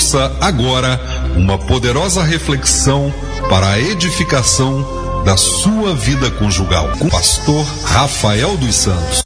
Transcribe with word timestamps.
Ouça 0.00 0.34
agora 0.40 0.98
uma 1.36 1.58
poderosa 1.58 2.22
reflexão 2.22 3.12
para 3.50 3.72
a 3.72 3.78
edificação 3.78 4.82
da 5.26 5.36
sua 5.36 5.94
vida 5.94 6.30
conjugal 6.30 6.90
com 6.96 7.04
o 7.04 7.10
pastor 7.10 7.62
Rafael 7.84 8.56
dos 8.56 8.76
Santos. 8.76 9.22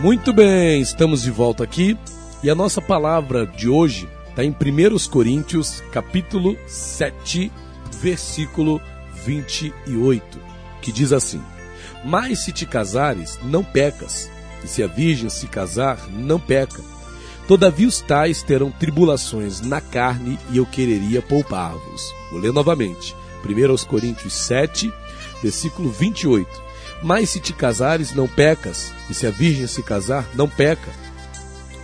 Muito 0.00 0.32
bem, 0.32 0.80
estamos 0.80 1.20
de 1.20 1.30
volta 1.30 1.64
aqui 1.64 1.98
e 2.42 2.48
a 2.48 2.54
nossa 2.54 2.80
palavra 2.80 3.46
de 3.46 3.68
hoje 3.68 4.08
está 4.30 4.42
em 4.42 4.52
1 4.52 5.10
Coríntios, 5.10 5.82
capítulo 5.92 6.56
7, 6.66 7.52
versículo 8.00 8.80
28, 9.26 10.40
que 10.80 10.90
diz 10.90 11.12
assim: 11.12 11.42
Mas 12.02 12.38
se 12.38 12.52
te 12.52 12.64
casares, 12.64 13.38
não 13.44 13.62
pecas, 13.62 14.30
e 14.64 14.66
se 14.66 14.82
a 14.82 14.86
virgem 14.86 15.28
se 15.28 15.46
casar, 15.46 15.98
não 16.10 16.40
peca. 16.40 16.97
Todavia 17.48 17.88
os 17.88 18.02
tais 18.02 18.42
terão 18.42 18.70
tribulações 18.70 19.62
na 19.62 19.80
carne, 19.80 20.38
e 20.50 20.58
eu 20.58 20.66
quereria 20.66 21.22
poupar-vos. 21.22 22.14
Vou 22.30 22.38
ler 22.38 22.52
novamente. 22.52 23.16
1 23.42 23.86
Coríntios 23.86 24.34
7, 24.34 24.92
versículo 25.42 25.90
28. 25.90 26.46
Mas 27.02 27.30
se 27.30 27.40
te 27.40 27.54
casares, 27.54 28.12
não 28.12 28.28
pecas, 28.28 28.92
e 29.08 29.14
se 29.14 29.26
a 29.26 29.30
virgem 29.30 29.66
se 29.66 29.82
casar, 29.82 30.28
não 30.34 30.46
peca. 30.46 30.92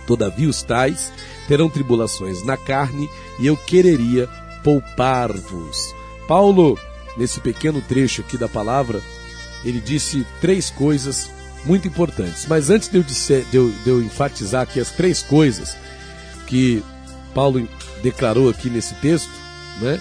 Todavia 0.05 0.47
os 0.47 0.61
tais 0.61 1.11
terão 1.47 1.67
tribulações 1.67 2.45
na 2.45 2.57
carne, 2.57 3.09
e 3.39 3.47
eu 3.47 3.57
quereria 3.57 4.29
poupar-vos. 4.63 5.95
Paulo, 6.27 6.77
nesse 7.17 7.39
pequeno 7.39 7.81
trecho 7.81 8.21
aqui 8.21 8.37
da 8.37 8.47
palavra, 8.47 9.01
ele 9.63 9.79
disse 9.79 10.27
três 10.39 10.69
coisas 10.69 11.31
muito 11.65 11.87
importantes. 11.87 12.45
Mas 12.47 12.69
antes 12.69 12.89
de 12.89 12.97
eu, 12.97 13.03
disser, 13.03 13.43
de 13.45 13.57
eu, 13.57 13.71
de 13.83 13.89
eu 13.89 14.01
enfatizar 14.01 14.63
aqui 14.63 14.79
as 14.79 14.91
três 14.91 15.21
coisas 15.21 15.75
que 16.47 16.83
Paulo 17.33 17.67
declarou 18.01 18.49
aqui 18.49 18.69
nesse 18.69 18.93
texto, 18.95 19.31
né? 19.81 19.99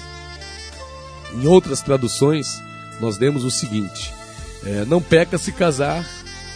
Em 1.35 1.47
outras 1.47 1.81
traduções, 1.81 2.47
nós 3.01 3.17
demos 3.17 3.45
o 3.45 3.51
seguinte: 3.51 4.13
é, 4.65 4.85
não 4.85 5.01
peca 5.01 5.37
se 5.39 5.51
casar, 5.53 6.07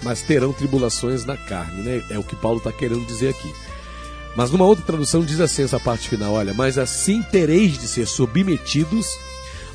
mas 0.03 0.23
terão 0.23 0.53
tribulações 0.53 1.25
na 1.25 1.37
carne, 1.37 1.83
né? 1.83 2.05
É 2.11 2.19
o 2.19 2.23
que 2.23 2.37
Paulo 2.37 2.59
está 2.59 2.73
querendo 2.73 3.05
dizer 3.07 3.31
aqui. 3.31 3.53
Mas 4.37 4.51
numa 4.51 4.65
outra 4.65 4.85
tradução 4.85 5.25
diz 5.25 5.41
assim 5.41 5.65
essa 5.65 5.81
parte 5.81 6.09
final: 6.09 6.35
olha, 6.35 6.55
mas 6.55 6.79
assim 6.79 7.23
tereis 7.23 7.79
de 7.79 7.89
ser 7.89 8.07
submetidos 8.07 9.07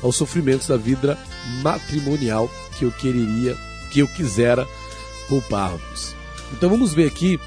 aos 0.02 0.16
sofrimentos 0.16 0.68
da 0.68 0.76
vida 0.76 1.18
matrimonial 1.62 2.50
que 2.78 2.84
eu 2.84 2.92
quereria, 2.92 3.56
que 3.90 4.00
eu 4.00 4.08
quisera 4.08 4.66
poupar-vos. 5.28 6.14
Então 6.52 6.70
vamos 6.70 6.92
ver 6.92 7.06
aqui 7.06 7.40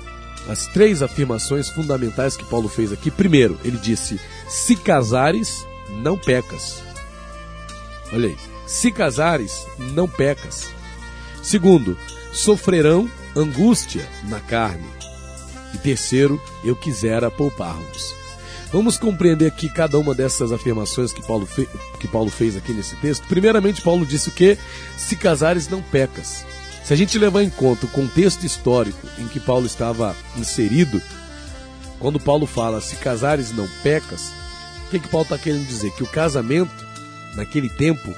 as 0.50 0.68
três 0.68 1.02
afirmações 1.02 1.70
fundamentais 1.70 2.38
que 2.38 2.46
Paulo 2.46 2.70
fez 2.70 2.92
aqui. 2.92 3.12
Primeiro, 3.12 3.60
ele 3.64 3.78
disse: 3.78 4.20
se 4.48 4.76
casares, 4.76 5.66
não 5.90 6.18
pecas. 6.18 6.82
Olha 8.12 8.30
aí. 8.30 8.38
Se 8.66 8.92
casares, 8.92 9.66
não 9.94 10.08
pecas. 10.08 10.70
Segundo, 11.42 11.98
sofrerão 12.34 13.10
angústia 13.36 14.06
na 14.26 14.40
carne. 14.40 14.88
E 15.74 15.78
terceiro, 15.78 16.42
eu 16.64 16.76
quisera 16.76 17.32
poupar-vos. 17.32 18.16
Vamos 18.72 18.98
compreender 18.98 19.48
aqui 19.48 19.70
cada 19.70 19.98
uma 19.98 20.14
dessas 20.14 20.52
afirmações 20.52 21.14
que 21.14 21.26
Paulo, 21.26 21.48
que 22.00 22.08
Paulo 22.08 22.30
fez 22.30 22.58
aqui 22.58 22.74
nesse 22.74 22.98
texto. 22.98 23.26
Primeiramente, 23.28 23.82
Paulo 23.82 24.06
disse 24.06 24.28
o 24.28 24.34
que? 24.34 24.58
Se 24.98 25.16
casares, 25.16 25.70
não 25.70 25.82
pecas. 25.82 26.46
Se 26.88 26.94
a 26.94 26.96
gente 26.96 27.20
levar 27.20 27.44
em 27.44 27.50
conta 27.50 27.86
o 27.86 27.90
contexto 27.90 28.46
histórico 28.46 29.06
em 29.20 29.28
que 29.28 29.42
Paulo 29.42 29.66
estava 29.66 30.16
inserido, 30.38 31.02
quando 32.00 32.18
Paulo 32.18 32.48
fala 32.48 32.80
se 32.80 32.96
casares 32.96 33.52
não 33.52 33.68
pecas, 33.84 34.32
o 34.86 34.92
que, 34.92 35.00
que 35.00 35.10
Paulo 35.10 35.26
está 35.26 35.38
querendo 35.38 35.68
dizer? 35.68 35.92
Que 35.92 36.04
o 36.04 36.08
casamento, 36.08 36.72
naquele 37.36 37.68
tempo, 37.68 38.16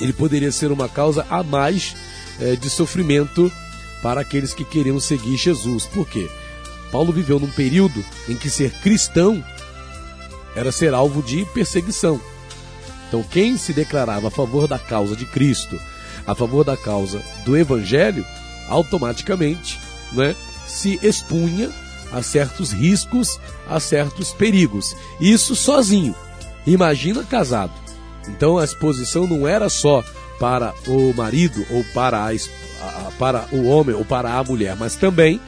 ele 0.00 0.12
poderia 0.12 0.50
ser 0.50 0.72
uma 0.72 0.88
causa 0.88 1.24
a 1.30 1.44
mais 1.44 1.94
é, 2.40 2.56
de 2.56 2.68
sofrimento 2.68 3.48
para 4.02 4.22
aqueles 4.22 4.52
que 4.52 4.64
queriam 4.64 4.98
seguir 4.98 5.36
Jesus. 5.36 5.86
Por 5.86 6.04
quê? 6.04 6.28
Paulo 6.90 7.12
viveu 7.12 7.38
num 7.38 7.52
período 7.52 8.04
em 8.28 8.34
que 8.34 8.50
ser 8.50 8.72
cristão 8.80 9.40
era 10.56 10.72
ser 10.72 10.94
alvo 10.94 11.22
de 11.22 11.44
perseguição. 11.54 12.20
Então, 13.06 13.22
quem 13.22 13.56
se 13.56 13.72
declarava 13.72 14.26
a 14.26 14.32
favor 14.32 14.66
da 14.66 14.80
causa 14.80 15.14
de 15.14 15.26
Cristo, 15.26 15.78
a 16.28 16.34
favor 16.34 16.62
da 16.62 16.76
causa 16.76 17.22
do 17.46 17.56
Evangelho, 17.56 18.24
automaticamente 18.68 19.80
né, 20.12 20.36
se 20.66 21.00
expunha 21.02 21.70
a 22.12 22.22
certos 22.22 22.70
riscos, 22.70 23.40
a 23.66 23.80
certos 23.80 24.30
perigos. 24.30 24.94
Isso 25.18 25.56
sozinho. 25.56 26.14
Imagina 26.66 27.24
casado. 27.24 27.72
Então 28.28 28.58
a 28.58 28.64
exposição 28.64 29.26
não 29.26 29.48
era 29.48 29.70
só 29.70 30.04
para 30.38 30.74
o 30.86 31.14
marido 31.14 31.64
ou 31.70 31.82
para, 31.94 32.28
a, 32.28 33.10
para 33.18 33.46
o 33.50 33.64
homem 33.64 33.96
ou 33.96 34.04
para 34.04 34.34
a 34.34 34.44
mulher, 34.44 34.76
mas 34.76 34.96
também 34.96 35.40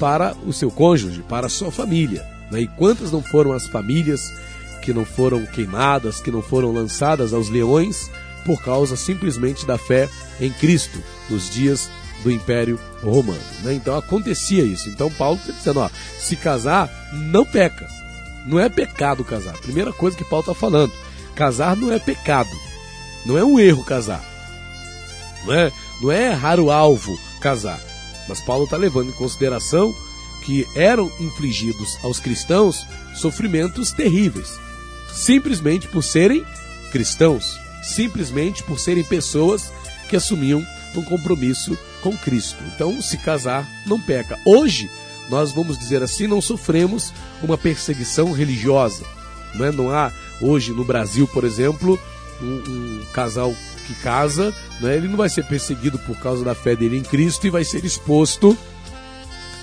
para 0.00 0.34
o 0.46 0.52
seu 0.52 0.70
cônjuge, 0.70 1.22
para 1.28 1.46
a 1.46 1.50
sua 1.50 1.70
família. 1.70 2.26
Né? 2.50 2.62
E 2.62 2.66
quantas 2.66 3.12
não 3.12 3.22
foram 3.22 3.52
as 3.52 3.66
famílias 3.66 4.32
que 4.80 4.94
não 4.94 5.04
foram 5.04 5.44
queimadas, 5.44 6.22
que 6.22 6.30
não 6.30 6.40
foram 6.40 6.72
lançadas 6.72 7.34
aos 7.34 7.50
leões 7.50 8.10
por 8.44 8.62
causa 8.62 8.96
simplesmente 8.96 9.66
da 9.66 9.78
fé 9.78 10.08
em 10.40 10.50
Cristo 10.50 11.02
nos 11.28 11.50
dias 11.50 11.90
do 12.22 12.30
Império 12.30 12.78
Romano. 13.02 13.40
Né? 13.62 13.74
Então 13.74 13.96
acontecia 13.96 14.62
isso. 14.62 14.88
Então 14.88 15.10
Paulo 15.10 15.38
está 15.38 15.52
dizendo: 15.52 15.80
ó, 15.80 15.90
se 16.18 16.36
casar, 16.36 16.90
não 17.12 17.44
peca. 17.44 17.88
Não 18.46 18.58
é 18.58 18.68
pecado 18.68 19.24
casar. 19.24 19.56
Primeira 19.58 19.92
coisa 19.92 20.16
que 20.16 20.24
Paulo 20.24 20.42
está 20.42 20.54
falando: 20.54 20.92
casar 21.34 21.76
não 21.76 21.92
é 21.92 21.98
pecado. 21.98 22.50
Não 23.24 23.38
é 23.38 23.44
um 23.44 23.58
erro 23.58 23.84
casar. 23.84 24.24
Não 25.44 25.54
é, 25.54 25.72
não 26.00 26.10
é 26.10 26.30
errar 26.30 26.58
o 26.60 26.70
alvo 26.70 27.18
casar. 27.40 27.80
Mas 28.28 28.40
Paulo 28.40 28.64
está 28.64 28.76
levando 28.76 29.08
em 29.08 29.12
consideração 29.12 29.94
que 30.44 30.66
eram 30.74 31.10
infligidos 31.20 31.98
aos 32.02 32.18
cristãos 32.18 32.84
sofrimentos 33.14 33.92
terríveis, 33.92 34.58
simplesmente 35.12 35.86
por 35.86 36.02
serem 36.02 36.44
cristãos, 36.90 37.58
simplesmente 37.82 38.62
por 38.62 38.78
serem 38.78 39.04
pessoas 39.04 39.72
que 40.08 40.16
assumiam 40.16 40.64
um 40.94 41.02
compromisso 41.02 41.76
com 42.02 42.16
Cristo. 42.16 42.62
Então, 42.74 43.00
se 43.00 43.16
casar, 43.18 43.66
não 43.86 44.00
peca. 44.00 44.38
Hoje, 44.44 44.90
nós 45.28 45.52
vamos 45.52 45.78
dizer 45.78 46.02
assim, 46.02 46.26
não 46.26 46.40
sofremos 46.40 47.12
uma 47.42 47.56
perseguição 47.56 48.32
religiosa. 48.32 49.04
Não, 49.54 49.66
é? 49.66 49.72
não 49.72 49.90
há 49.90 50.12
hoje 50.40 50.72
no 50.72 50.84
Brasil, 50.84 51.26
por 51.28 51.44
exemplo, 51.44 51.98
um, 52.40 52.54
um 52.68 53.04
casal 53.12 53.54
que 53.86 53.94
casa, 53.96 54.54
né, 54.80 54.96
ele 54.96 55.08
não 55.08 55.16
vai 55.16 55.28
ser 55.28 55.44
perseguido 55.44 55.98
por 56.00 56.16
causa 56.18 56.44
da 56.44 56.54
fé 56.54 56.76
dele 56.76 56.96
em 56.96 57.02
Cristo 57.02 57.46
e 57.46 57.50
vai 57.50 57.64
ser 57.64 57.84
exposto 57.84 58.56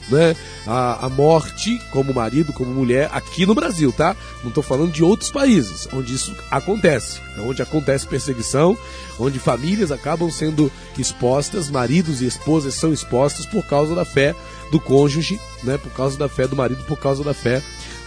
né, 0.09 0.35
a, 0.65 1.05
a 1.05 1.09
morte 1.09 1.79
como 1.91 2.13
marido, 2.13 2.53
como 2.53 2.71
mulher, 2.71 3.09
aqui 3.13 3.45
no 3.45 3.55
Brasil, 3.55 3.91
tá? 3.91 4.15
Não 4.41 4.49
estou 4.49 4.63
falando 4.63 4.91
de 4.91 5.03
outros 5.03 5.31
países 5.31 5.87
onde 5.93 6.13
isso 6.13 6.35
acontece, 6.49 7.19
né, 7.35 7.43
onde 7.43 7.61
acontece 7.61 8.07
perseguição, 8.07 8.77
onde 9.19 9.39
famílias 9.39 9.91
acabam 9.91 10.29
sendo 10.31 10.71
expostas, 10.97 11.69
maridos 11.69 12.21
e 12.21 12.25
esposas 12.25 12.73
são 12.73 12.91
expostos 12.93 13.45
por 13.45 13.65
causa 13.65 13.95
da 13.95 14.05
fé 14.05 14.35
do 14.71 14.79
cônjuge, 14.79 15.39
né, 15.63 15.77
por 15.77 15.91
causa 15.91 16.17
da 16.17 16.29
fé 16.29 16.47
do 16.47 16.55
marido, 16.55 16.83
por 16.85 16.97
causa 16.97 17.23
da 17.23 17.33
fé 17.33 17.61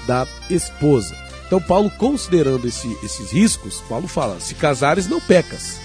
da 0.06 0.26
esposa. 0.50 1.16
Então, 1.52 1.60
Paulo, 1.60 1.91
considerando 1.91 2.66
esse, 2.66 2.96
esses 3.02 3.30
riscos, 3.30 3.82
Paulo 3.86 4.08
fala: 4.08 4.41
se 4.41 4.54
casares, 4.54 5.06
não 5.06 5.20
pecas. 5.20 5.78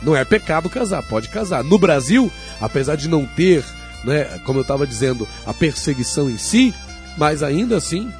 Não 0.00 0.14
é 0.16 0.24
pecado 0.24 0.70
casar, 0.70 1.02
pode 1.02 1.28
casar. 1.28 1.64
No 1.64 1.76
Brasil, 1.76 2.30
apesar 2.60 2.96
de 2.96 3.08
não 3.08 3.26
ter, 3.26 3.64
né, 4.04 4.24
como 4.44 4.58
eu 4.58 4.62
estava 4.62 4.86
dizendo, 4.86 5.28
a 5.46 5.52
perseguição 5.52 6.28
em 6.28 6.38
si, 6.38 6.74
mas 7.16 7.42
ainda 7.42 7.76
assim, 7.76 8.12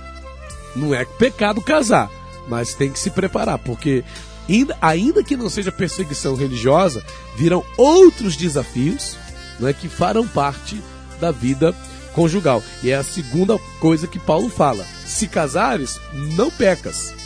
não 0.74 0.94
é 0.94 1.04
pecado 1.04 1.60
casar. 1.60 2.10
Mas 2.48 2.74
tem 2.74 2.90
que 2.90 2.98
se 2.98 3.10
preparar, 3.10 3.58
porque 3.58 4.04
ainda, 4.48 4.76
ainda 4.80 5.22
que 5.22 5.36
não 5.36 5.48
seja 5.48 5.70
perseguição 5.70 6.34
religiosa, 6.34 7.04
virão 7.36 7.64
outros 7.76 8.36
desafios 8.36 9.16
né, 9.60 9.72
que 9.72 9.88
farão 9.88 10.26
parte 10.26 10.82
da 11.20 11.30
vida 11.30 11.74
conjugal. 12.12 12.62
E 12.82 12.90
é 12.90 12.96
a 12.96 13.04
segunda 13.04 13.58
coisa 13.78 14.06
que 14.06 14.18
Paulo 14.18 14.48
fala: 14.48 14.84
se 15.06 15.28
casares, 15.28 16.00
não 16.12 16.50
pecas 16.50 17.21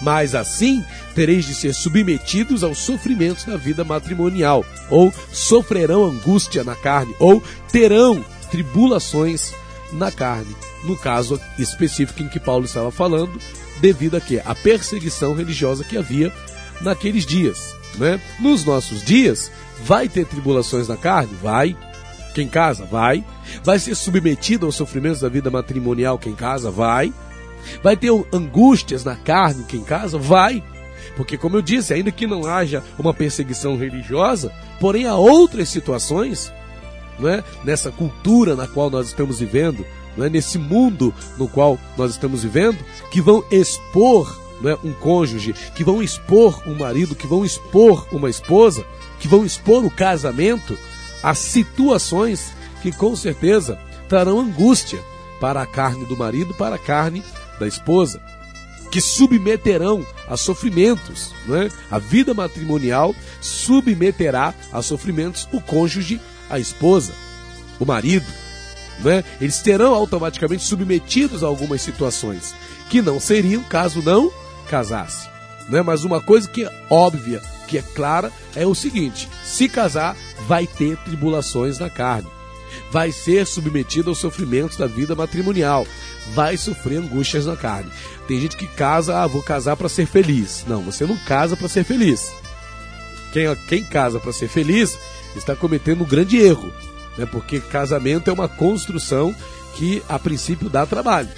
mas 0.00 0.34
assim 0.34 0.84
tereis 1.14 1.44
de 1.44 1.54
ser 1.54 1.74
submetidos 1.74 2.64
aos 2.64 2.78
sofrimentos 2.78 3.44
da 3.44 3.56
vida 3.56 3.84
matrimonial, 3.84 4.64
ou 4.88 5.12
sofrerão 5.32 6.04
angústia 6.04 6.64
na 6.64 6.74
carne, 6.74 7.14
ou 7.18 7.42
terão 7.70 8.24
tribulações 8.50 9.52
na 9.92 10.10
carne. 10.10 10.54
No 10.84 10.96
caso 10.96 11.38
específico 11.58 12.22
em 12.22 12.28
que 12.28 12.40
Paulo 12.40 12.64
estava 12.64 12.90
falando, 12.90 13.38
devido 13.80 14.16
a 14.16 14.20
quê? 14.20 14.42
A 14.44 14.54
perseguição 14.54 15.34
religiosa 15.34 15.84
que 15.84 15.96
havia 15.96 16.32
naqueles 16.80 17.26
dias. 17.26 17.74
Né? 17.96 18.20
Nos 18.38 18.64
nossos 18.64 19.04
dias, 19.04 19.50
vai 19.84 20.08
ter 20.08 20.24
tribulações 20.26 20.88
na 20.88 20.96
carne? 20.96 21.36
Vai. 21.42 21.76
Quem 22.34 22.48
casa? 22.48 22.84
Vai. 22.84 23.24
Vai 23.64 23.78
ser 23.78 23.94
submetido 23.94 24.66
aos 24.66 24.76
sofrimentos 24.76 25.20
da 25.20 25.28
vida 25.28 25.50
matrimonial? 25.50 26.18
Quem 26.18 26.34
casa? 26.34 26.70
Vai. 26.70 27.12
Vai 27.82 27.96
ter 27.96 28.10
angústias 28.32 29.04
na 29.04 29.16
carne? 29.16 29.64
Quem 29.64 29.82
casa? 29.82 30.18
Vai. 30.18 30.62
Porque, 31.16 31.36
como 31.36 31.56
eu 31.56 31.62
disse, 31.62 31.92
ainda 31.92 32.10
que 32.10 32.26
não 32.26 32.46
haja 32.46 32.82
uma 32.98 33.12
perseguição 33.12 33.76
religiosa, 33.76 34.52
porém 34.78 35.06
há 35.06 35.16
outras 35.16 35.68
situações, 35.68 36.52
não 37.18 37.28
é? 37.28 37.44
nessa 37.64 37.90
cultura 37.90 38.56
na 38.56 38.66
qual 38.66 38.90
nós 38.90 39.08
estamos 39.08 39.40
vivendo, 39.40 39.84
não 40.16 40.24
é? 40.24 40.30
nesse 40.30 40.58
mundo 40.58 41.14
no 41.36 41.48
qual 41.48 41.78
nós 41.96 42.12
estamos 42.12 42.42
vivendo, 42.42 42.78
que 43.10 43.20
vão 43.20 43.44
expor 43.50 44.40
não 44.60 44.70
é? 44.70 44.78
um 44.84 44.92
cônjuge, 44.92 45.54
que 45.74 45.84
vão 45.84 46.02
expor 46.02 46.62
um 46.66 46.74
marido, 46.74 47.14
que 47.14 47.26
vão 47.26 47.44
expor 47.44 48.06
uma 48.12 48.30
esposa, 48.30 48.84
que 49.18 49.28
vão 49.28 49.44
expor 49.44 49.84
o 49.84 49.90
casamento 49.90 50.76
a 51.22 51.34
situações 51.34 52.52
que 52.82 52.92
com 52.92 53.14
certeza 53.14 53.78
trarão 54.08 54.40
angústia 54.40 55.00
para 55.40 55.62
a 55.62 55.66
carne 55.66 56.04
do 56.04 56.16
marido, 56.16 56.54
para 56.54 56.76
a 56.76 56.78
carne 56.78 57.22
da 57.60 57.68
esposa 57.68 58.20
que 58.90 59.00
submeterão 59.00 60.04
a 60.28 60.36
sofrimentos. 60.36 61.32
Né? 61.46 61.70
A 61.90 61.98
vida 61.98 62.34
matrimonial 62.34 63.14
submeterá 63.40 64.52
a 64.72 64.82
sofrimentos 64.82 65.48
o 65.52 65.60
cônjuge, 65.60 66.20
a 66.48 66.58
esposa, 66.58 67.14
o 67.78 67.86
marido. 67.86 68.26
Né? 69.04 69.24
Eles 69.40 69.60
terão 69.60 69.94
automaticamente 69.94 70.64
submetidos 70.64 71.44
a 71.44 71.46
algumas 71.46 71.80
situações 71.82 72.54
que 72.88 73.00
não 73.00 73.20
seriam 73.20 73.62
caso 73.62 74.02
não 74.02 74.32
casasse. 74.68 75.28
Né? 75.68 75.82
Mas 75.82 76.02
uma 76.02 76.20
coisa 76.20 76.48
que 76.48 76.64
é 76.64 76.86
óbvia, 76.90 77.40
que 77.68 77.78
é 77.78 77.82
clara, 77.82 78.32
é 78.56 78.66
o 78.66 78.74
seguinte: 78.74 79.28
se 79.44 79.68
casar, 79.68 80.16
vai 80.48 80.66
ter 80.66 80.96
tribulações 80.98 81.78
na 81.78 81.88
carne 81.88 82.28
vai 82.90 83.12
ser 83.12 83.46
submetido 83.46 84.10
aos 84.10 84.18
sofrimentos 84.18 84.76
da 84.76 84.86
vida 84.86 85.14
matrimonial, 85.14 85.86
vai 86.34 86.56
sofrer 86.56 86.98
angústias 86.98 87.46
na 87.46 87.56
carne. 87.56 87.90
Tem 88.28 88.40
gente 88.40 88.56
que 88.56 88.66
casa, 88.66 89.22
ah, 89.22 89.26
vou 89.26 89.42
casar 89.42 89.76
para 89.76 89.88
ser 89.88 90.06
feliz. 90.06 90.64
Não, 90.66 90.82
você 90.82 91.04
não 91.04 91.16
casa 91.16 91.56
para 91.56 91.68
ser 91.68 91.84
feliz. 91.84 92.32
Quem, 93.32 93.54
quem 93.68 93.84
casa 93.84 94.18
para 94.18 94.32
ser 94.32 94.48
feliz 94.48 94.98
está 95.36 95.54
cometendo 95.54 96.02
um 96.02 96.06
grande 96.06 96.36
erro, 96.38 96.72
né? 97.16 97.26
porque 97.26 97.60
casamento 97.60 98.28
é 98.30 98.32
uma 98.32 98.48
construção 98.48 99.34
que 99.76 100.02
a 100.08 100.18
princípio 100.18 100.68
dá 100.68 100.84
trabalho. 100.86 101.28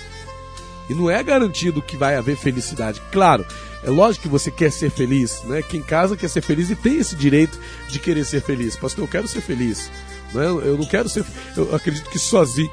E 0.88 0.94
não 0.94 1.08
é 1.08 1.22
garantido 1.22 1.80
que 1.80 1.96
vai 1.96 2.16
haver 2.16 2.36
felicidade. 2.36 3.00
Claro, 3.12 3.46
é 3.84 3.90
lógico 3.90 4.24
que 4.24 4.28
você 4.28 4.50
quer 4.50 4.70
ser 4.70 4.90
feliz, 4.90 5.42
né? 5.44 5.62
Quem 5.62 5.80
casa 5.80 6.16
quer 6.16 6.28
ser 6.28 6.42
feliz 6.42 6.70
e 6.70 6.76
tem 6.76 6.98
esse 6.98 7.16
direito 7.16 7.58
de 7.88 7.98
querer 7.98 8.24
ser 8.24 8.42
feliz. 8.42 8.76
Pastor, 8.76 9.04
eu 9.04 9.08
quero 9.08 9.28
ser 9.28 9.40
feliz. 9.40 9.90
Né? 10.32 10.44
Eu 10.44 10.76
não 10.76 10.84
quero 10.84 11.08
ser. 11.08 11.24
Eu 11.56 11.74
acredito 11.74 12.10
que 12.10 12.18
sozinho, 12.18 12.70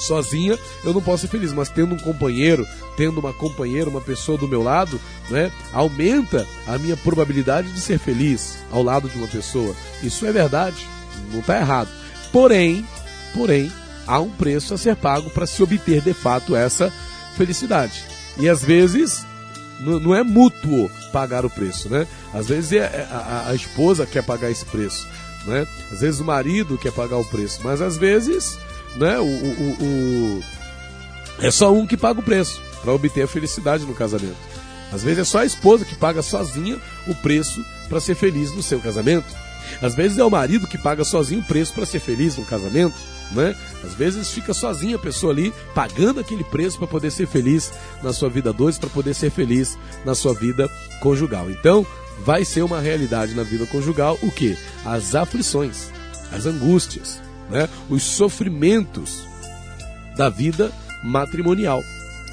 sozinha 0.00 0.58
eu 0.84 0.92
não 0.92 1.02
posso 1.02 1.22
ser 1.22 1.28
feliz, 1.28 1.52
mas 1.52 1.68
tendo 1.68 1.94
um 1.94 1.98
companheiro, 1.98 2.66
tendo 2.96 3.20
uma 3.20 3.32
companheira, 3.32 3.90
uma 3.90 4.00
pessoa 4.00 4.38
do 4.38 4.48
meu 4.48 4.62
lado, 4.62 5.00
né, 5.28 5.52
aumenta 5.72 6.46
a 6.66 6.78
minha 6.78 6.96
probabilidade 6.96 7.72
de 7.72 7.80
ser 7.80 7.98
feliz 7.98 8.58
ao 8.70 8.82
lado 8.82 9.08
de 9.08 9.16
uma 9.16 9.28
pessoa. 9.28 9.74
Isso 10.02 10.26
é 10.26 10.32
verdade, 10.32 10.86
não 11.32 11.40
está 11.40 11.58
errado. 11.58 11.88
Porém, 12.32 12.84
porém, 13.34 13.70
há 14.06 14.20
um 14.20 14.30
preço 14.30 14.74
a 14.74 14.78
ser 14.78 14.96
pago 14.96 15.30
para 15.30 15.46
se 15.46 15.62
obter 15.62 16.00
de 16.00 16.14
fato 16.14 16.56
essa 16.56 16.92
felicidade. 17.36 18.04
E 18.38 18.48
às 18.48 18.62
vezes 18.62 19.24
não 19.80 20.14
é 20.14 20.22
mútuo 20.22 20.90
pagar 21.12 21.44
o 21.44 21.50
preço, 21.50 21.88
né? 21.88 22.06
Às 22.34 22.48
vezes 22.48 22.72
é 22.72 23.08
a, 23.10 23.16
a, 23.16 23.50
a 23.50 23.54
esposa 23.54 24.06
quer 24.06 24.22
pagar 24.22 24.50
esse 24.50 24.64
preço. 24.64 25.08
Né? 25.46 25.66
Às 25.90 26.00
vezes 26.00 26.20
o 26.20 26.24
marido 26.24 26.76
quer 26.76 26.92
pagar 26.92 27.16
o 27.16 27.24
preço, 27.24 27.60
mas 27.64 27.80
às 27.80 27.96
vezes 27.96 28.58
né, 28.96 29.18
o, 29.18 29.24
o, 29.24 29.76
o 29.80 30.42
é 31.40 31.50
só 31.50 31.72
um 31.72 31.86
que 31.86 31.96
paga 31.96 32.20
o 32.20 32.22
preço 32.22 32.60
para 32.82 32.92
obter 32.92 33.22
a 33.22 33.28
felicidade 33.28 33.84
no 33.84 33.94
casamento. 33.94 34.36
Às 34.92 35.02
vezes 35.02 35.20
é 35.20 35.24
só 35.24 35.38
a 35.38 35.44
esposa 35.44 35.84
que 35.84 35.94
paga 35.94 36.22
sozinha 36.22 36.78
o 37.06 37.14
preço 37.14 37.64
para 37.88 38.00
ser 38.00 38.14
feliz 38.14 38.52
no 38.52 38.62
seu 38.62 38.80
casamento. 38.80 39.26
Às 39.80 39.94
vezes 39.94 40.18
é 40.18 40.24
o 40.24 40.30
marido 40.30 40.66
que 40.66 40.76
paga 40.76 41.04
sozinho 41.04 41.40
o 41.40 41.44
preço 41.44 41.72
para 41.72 41.86
ser 41.86 42.00
feliz 42.00 42.36
no 42.36 42.44
casamento, 42.44 42.96
né? 43.30 43.54
Às 43.84 43.94
vezes 43.94 44.30
fica 44.30 44.52
sozinha 44.52 44.96
a 44.96 44.98
pessoa 44.98 45.32
ali 45.32 45.52
pagando 45.74 46.20
aquele 46.20 46.42
preço 46.44 46.78
para 46.78 46.88
poder 46.88 47.10
ser 47.10 47.26
feliz 47.26 47.72
na 48.02 48.12
sua 48.12 48.28
vida 48.28 48.52
dois, 48.52 48.78
para 48.78 48.90
poder 48.90 49.14
ser 49.14 49.30
feliz 49.30 49.78
na 50.04 50.14
sua 50.14 50.34
vida 50.34 50.68
conjugal. 51.00 51.50
Então, 51.50 51.86
vai 52.24 52.44
ser 52.44 52.62
uma 52.62 52.80
realidade 52.80 53.34
na 53.34 53.44
vida 53.44 53.64
conjugal 53.66 54.18
o 54.22 54.30
que? 54.30 54.58
As 54.84 55.14
aflições, 55.14 55.88
as 56.32 56.46
angústias, 56.46 57.20
né? 57.50 57.68
os 57.88 58.02
sofrimentos 58.02 59.24
da 60.16 60.28
vida 60.28 60.72
matrimonial. 61.02 61.82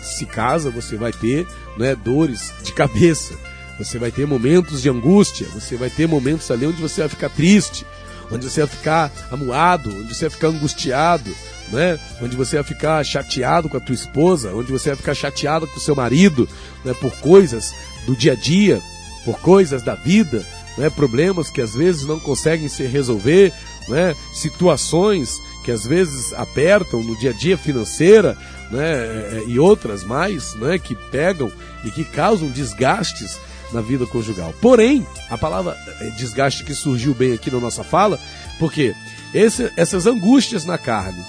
Se 0.02 0.26
casa, 0.26 0.70
você 0.70 0.96
vai 0.96 1.12
ter 1.12 1.48
né, 1.78 1.96
dores 1.96 2.54
de 2.64 2.72
cabeça, 2.74 3.34
você 3.78 4.00
vai 4.00 4.12
ter 4.12 4.26
momentos 4.26 4.82
de 4.82 4.90
angústia, 4.90 5.48
você 5.54 5.76
vai 5.76 5.90
ter 5.90 6.08
momentos 6.08 6.50
ali 6.50 6.66
onde 6.66 6.82
você 6.82 7.02
vai 7.02 7.10
ficar 7.10 7.30
triste, 7.30 7.86
onde 8.32 8.50
você 8.50 8.62
vai 8.62 8.70
ficar 8.70 9.12
amuado, 9.32 9.90
onde 9.90 10.14
você 10.14 10.28
vai 10.28 10.30
ficar 10.30 10.48
angustiado, 10.48 11.34
né? 11.72 12.00
onde 12.22 12.36
você 12.36 12.56
vai 12.56 12.64
ficar 12.64 13.04
chateado 13.04 13.70
com 13.70 13.78
a 13.78 13.80
tua 13.80 13.96
esposa, 13.96 14.54
onde 14.54 14.72
você 14.72 14.90
vai 14.90 14.98
ficar 14.98 15.14
chateado 15.14 15.68
com 15.68 15.78
o 15.78 15.82
seu 15.82 15.96
marido 15.96 16.48
né? 16.84 16.94
por 16.94 17.12
coisas 17.18 17.74
do 18.06 18.16
dia 18.16 18.34
a 18.34 18.36
dia, 18.36 18.82
por 19.26 19.40
coisas 19.40 19.84
da 19.84 19.96
vida, 19.96 20.46
né, 20.78 20.90
problemas 20.90 21.50
que 21.50 21.62
às 21.62 21.74
vezes 21.74 22.06
não 22.06 22.20
conseguem 22.20 22.70
se 22.70 22.86
resolver, 22.86 23.54
né, 23.90 24.16
situações 24.34 25.42
que 25.64 25.72
às 25.72 25.86
vezes 25.86 26.34
apertam 26.34 27.04
no 27.04 27.18
dia 27.18 27.32
a 27.32 27.34
dia 27.34 27.58
financeira, 27.58 28.38
né, 28.72 28.94
é, 28.94 29.44
e 29.48 29.60
outras 29.60 30.04
mais, 30.04 30.54
né, 30.56 30.78
que 30.78 30.96
pegam 30.96 31.52
e 31.84 31.92
que 31.92 32.04
causam 32.04 32.50
desgastes 32.50 33.40
na 33.74 33.82
vida 33.82 34.06
conjugal. 34.06 34.54
Porém, 34.62 35.06
a 35.30 35.38
palavra 35.38 35.76
é, 36.00 36.10
desgaste 36.12 36.64
que 36.64 36.74
surgiu 36.74 37.14
bem 37.14 37.34
aqui 37.34 37.52
na 37.52 37.60
nossa 37.60 37.84
fala, 37.84 38.20
porque 38.60 38.94
esse, 39.34 39.72
essas 39.76 40.06
angústias 40.06 40.64
na 40.64 40.78
carne, 40.78 41.22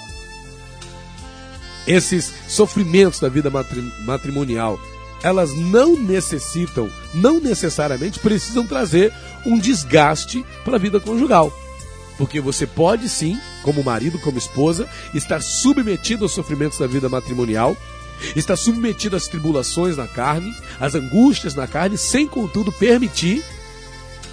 esses 1.86 2.32
sofrimentos 2.46 3.18
da 3.18 3.28
vida 3.28 3.50
matrimonial, 4.04 4.78
elas 5.22 5.54
não 5.54 5.96
necessitam, 5.96 6.88
não 7.14 7.40
necessariamente 7.40 8.18
precisam 8.18 8.66
trazer 8.66 9.12
um 9.44 9.58
desgaste 9.58 10.44
para 10.64 10.76
a 10.76 10.78
vida 10.78 11.00
conjugal. 11.00 11.52
Porque 12.16 12.40
você 12.40 12.66
pode 12.66 13.08
sim, 13.08 13.38
como 13.62 13.82
marido, 13.82 14.18
como 14.18 14.38
esposa, 14.38 14.88
estar 15.14 15.40
submetido 15.40 16.24
aos 16.24 16.32
sofrimentos 16.32 16.78
da 16.78 16.86
vida 16.86 17.08
matrimonial, 17.08 17.76
estar 18.34 18.56
submetido 18.56 19.16
às 19.16 19.28
tribulações 19.28 19.96
na 19.96 20.08
carne, 20.08 20.54
às 20.80 20.94
angústias 20.94 21.54
na 21.54 21.66
carne, 21.66 21.96
sem 21.96 22.26
contudo 22.26 22.72
permitir 22.72 23.44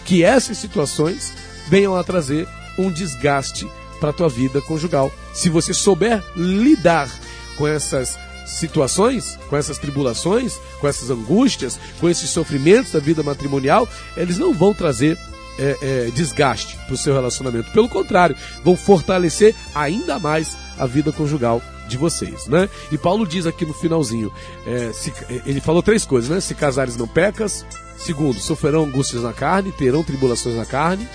que 0.03 0.23
essas 0.23 0.57
situações 0.57 1.33
venham 1.67 1.95
a 1.95 2.03
trazer 2.03 2.47
um 2.77 2.91
desgaste 2.91 3.67
para 3.99 4.09
a 4.09 4.13
tua 4.13 4.29
vida 4.29 4.61
conjugal. 4.61 5.11
Se 5.33 5.49
você 5.49 5.73
souber 5.73 6.23
lidar 6.35 7.09
com 7.57 7.67
essas 7.67 8.17
situações, 8.45 9.37
com 9.49 9.57
essas 9.57 9.77
tribulações, 9.77 10.59
com 10.79 10.87
essas 10.87 11.09
angústias, 11.09 11.79
com 11.99 12.09
esses 12.09 12.29
sofrimentos 12.29 12.91
da 12.91 12.99
vida 12.99 13.23
matrimonial, 13.23 13.87
eles 14.15 14.37
não 14.37 14.53
vão 14.53 14.73
trazer 14.73 15.17
é, 15.57 15.77
é, 15.81 16.11
desgaste 16.13 16.77
para 16.85 16.93
o 16.93 16.97
seu 16.97 17.13
relacionamento. 17.13 17.71
Pelo 17.71 17.89
contrário, 17.89 18.35
vão 18.63 18.75
fortalecer 18.75 19.55
ainda 19.73 20.19
mais 20.19 20.57
a 20.77 20.85
vida 20.85 21.11
conjugal 21.11 21.61
de 21.87 21.97
vocês, 21.97 22.47
né? 22.47 22.67
E 22.91 22.97
Paulo 22.97 23.27
diz 23.27 23.45
aqui 23.45 23.65
no 23.65 23.73
finalzinho, 23.73 24.33
é, 24.65 24.91
se, 24.91 25.13
ele 25.45 25.61
falou 25.61 25.83
três 25.83 26.03
coisas, 26.05 26.29
né? 26.29 26.39
Se 26.39 26.55
casares 26.55 26.97
não 26.97 27.07
pecas, 27.07 27.65
segundo, 27.97 28.39
sofrerão 28.39 28.85
angústias 28.85 29.21
na 29.21 29.33
carne, 29.33 29.71
terão 29.71 30.03
tribulações 30.03 30.55
na 30.55 30.65
carne, 30.65 31.07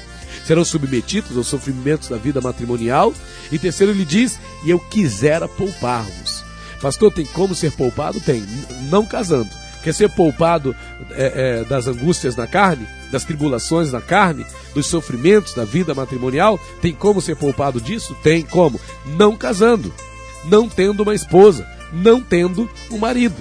serão 0.46 0.64
submetidos 0.64 1.36
aos 1.36 1.48
sofrimentos 1.48 2.08
da 2.08 2.16
vida 2.16 2.40
matrimonial, 2.40 3.12
e 3.50 3.58
terceiro, 3.58 3.92
ele 3.92 4.04
diz, 4.04 4.38
e 4.64 4.70
eu 4.70 4.78
quisera 4.78 5.48
poupar-vos 5.48 6.29
Pastor, 6.80 7.12
tem 7.12 7.26
como 7.26 7.54
ser 7.54 7.72
poupado? 7.72 8.20
Tem, 8.20 8.44
não 8.88 9.04
casando. 9.04 9.50
Quer 9.82 9.94
ser 9.94 10.10
poupado 10.10 10.76
é, 11.12 11.60
é, 11.60 11.64
das 11.64 11.86
angústias 11.86 12.36
na 12.36 12.46
carne, 12.46 12.86
das 13.10 13.24
tribulações 13.24 13.92
na 13.92 14.00
carne, 14.00 14.44
dos 14.74 14.86
sofrimentos 14.86 15.54
da 15.54 15.64
vida 15.64 15.94
matrimonial? 15.94 16.58
Tem 16.80 16.94
como 16.94 17.20
ser 17.20 17.36
poupado 17.36 17.80
disso? 17.80 18.14
Tem 18.22 18.42
como. 18.42 18.80
Não 19.06 19.36
casando, 19.36 19.92
não 20.44 20.68
tendo 20.68 21.02
uma 21.02 21.14
esposa, 21.14 21.66
não 21.92 22.20
tendo 22.20 22.68
um 22.90 22.98
marido. 22.98 23.36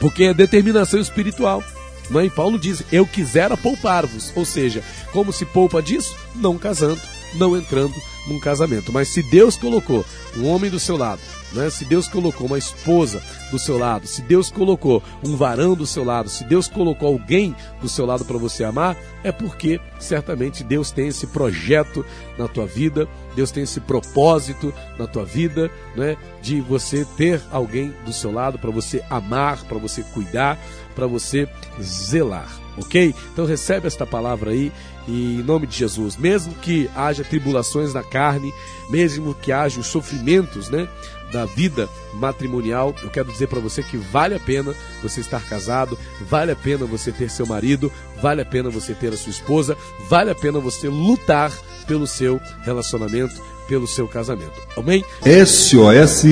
Porque 0.00 0.24
é 0.24 0.34
determinação 0.34 1.00
espiritual. 1.00 1.62
Mãe 2.08 2.30
Paulo 2.30 2.58
diz: 2.58 2.82
Eu 2.90 3.06
quisera 3.06 3.56
poupar-vos. 3.56 4.32
Ou 4.34 4.44
seja, 4.44 4.82
como 5.12 5.32
se 5.32 5.44
poupa 5.44 5.82
disso? 5.82 6.16
Não 6.34 6.56
casando, 6.56 7.00
não 7.34 7.56
entrando 7.56 7.94
num 8.28 8.38
casamento. 8.38 8.92
Mas 8.92 9.08
se 9.08 9.22
Deus 9.22 9.56
colocou 9.56 10.04
um 10.36 10.46
homem 10.46 10.70
do 10.70 10.78
seu 10.78 10.96
lado, 10.96 11.20
né? 11.52 11.70
Se 11.70 11.84
Deus 11.84 12.08
colocou 12.08 12.46
uma 12.46 12.58
esposa 12.58 13.22
do 13.50 13.58
seu 13.58 13.78
lado, 13.78 14.06
se 14.06 14.20
Deus 14.22 14.50
colocou 14.50 15.02
um 15.24 15.36
varão 15.36 15.74
do 15.74 15.86
seu 15.86 16.04
lado, 16.04 16.28
se 16.28 16.44
Deus 16.44 16.68
colocou 16.68 17.08
alguém 17.08 17.56
do 17.80 17.88
seu 17.88 18.04
lado 18.04 18.24
para 18.24 18.36
você 18.36 18.64
amar, 18.64 18.96
é 19.24 19.32
porque 19.32 19.80
certamente 19.98 20.62
Deus 20.62 20.90
tem 20.90 21.08
esse 21.08 21.26
projeto 21.28 22.04
na 22.36 22.46
tua 22.46 22.66
vida, 22.66 23.08
Deus 23.34 23.50
tem 23.50 23.62
esse 23.62 23.80
propósito 23.80 24.72
na 24.98 25.06
tua 25.06 25.24
vida, 25.24 25.70
né? 25.96 26.16
De 26.42 26.60
você 26.60 27.06
ter 27.16 27.40
alguém 27.50 27.94
do 28.04 28.12
seu 28.12 28.30
lado 28.30 28.58
para 28.58 28.70
você 28.70 29.02
amar, 29.08 29.64
para 29.64 29.78
você 29.78 30.02
cuidar, 30.02 30.58
para 30.94 31.06
você 31.06 31.48
zelar, 31.80 32.50
ok? 32.76 33.14
Então 33.32 33.46
recebe 33.46 33.86
esta 33.86 34.06
palavra 34.06 34.50
aí 34.50 34.72
e 35.06 35.36
em 35.40 35.42
nome 35.42 35.66
de 35.66 35.76
Jesus, 35.76 36.16
mesmo 36.16 36.54
que 36.56 36.90
haja 36.94 37.24
tribulações 37.24 37.94
na 37.94 38.02
carne, 38.18 38.52
mesmo 38.90 39.32
que 39.32 39.52
haja 39.52 39.78
os 39.78 39.86
sofrimentos, 39.86 40.68
né? 40.68 40.88
da 41.30 41.44
vida 41.44 41.88
matrimonial, 42.14 42.94
eu 43.02 43.10
quero 43.10 43.30
dizer 43.30 43.48
para 43.48 43.60
você 43.60 43.82
que 43.82 43.98
vale 43.98 44.34
a 44.34 44.40
pena 44.40 44.74
você 45.02 45.20
estar 45.20 45.42
casado, 45.46 45.98
vale 46.22 46.52
a 46.52 46.56
pena 46.56 46.86
você 46.86 47.12
ter 47.12 47.30
seu 47.30 47.46
marido, 47.46 47.92
vale 48.22 48.40
a 48.40 48.46
pena 48.46 48.70
você 48.70 48.94
ter 48.94 49.12
a 49.12 49.16
sua 49.16 49.30
esposa, 49.30 49.76
vale 50.08 50.30
a 50.30 50.34
pena 50.34 50.58
você 50.58 50.88
lutar 50.88 51.52
pelo 51.86 52.06
seu 52.06 52.40
relacionamento, 52.62 53.34
pelo 53.68 53.86
seu 53.86 54.08
casamento. 54.08 54.54
Amém? 54.74 55.04
SOS 55.44 56.24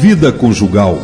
Vida 0.00 0.32
Conjugal. 0.32 0.98